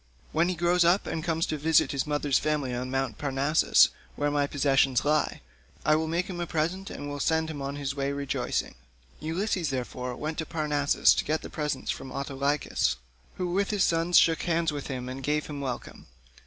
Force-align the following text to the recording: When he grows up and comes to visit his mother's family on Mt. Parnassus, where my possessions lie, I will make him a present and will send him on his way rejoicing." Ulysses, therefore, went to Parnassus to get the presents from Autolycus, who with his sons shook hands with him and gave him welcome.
When 0.31 0.49
he 0.49 0.55
grows 0.55 0.83
up 0.83 1.05
and 1.05 1.23
comes 1.23 1.45
to 1.45 1.59
visit 1.59 1.91
his 1.91 2.07
mother's 2.07 2.39
family 2.39 2.73
on 2.73 2.89
Mt. 2.89 3.19
Parnassus, 3.19 3.89
where 4.15 4.31
my 4.31 4.47
possessions 4.47 5.05
lie, 5.05 5.41
I 5.85 5.95
will 5.95 6.07
make 6.07 6.25
him 6.25 6.39
a 6.39 6.47
present 6.47 6.89
and 6.89 7.07
will 7.07 7.19
send 7.19 7.51
him 7.51 7.61
on 7.61 7.75
his 7.75 7.93
way 7.93 8.11
rejoicing." 8.11 8.73
Ulysses, 9.19 9.69
therefore, 9.69 10.15
went 10.15 10.39
to 10.39 10.45
Parnassus 10.47 11.13
to 11.13 11.23
get 11.23 11.43
the 11.43 11.51
presents 11.51 11.91
from 11.91 12.11
Autolycus, 12.11 12.95
who 13.35 13.51
with 13.51 13.69
his 13.69 13.83
sons 13.83 14.17
shook 14.17 14.41
hands 14.41 14.71
with 14.71 14.87
him 14.87 15.07
and 15.07 15.21
gave 15.21 15.45
him 15.45 15.61
welcome. 15.61 16.07